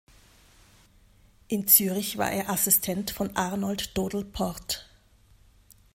[1.47, 4.89] In Zürich war er Assistent von Arnold Dodel-Port.